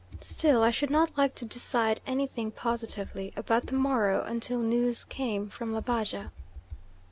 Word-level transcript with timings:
Still, 0.21 0.63
I 0.63 0.71
should 0.71 0.89
not 0.89 1.15
like 1.15 1.35
to 1.35 1.45
decide 1.45 2.01
anything 2.07 2.49
positively 2.49 3.33
about 3.35 3.67
the 3.67 3.75
morrow 3.75 4.23
until 4.23 4.57
news 4.57 5.03
came 5.03 5.47
from 5.47 5.73
Labaja." 5.73 6.31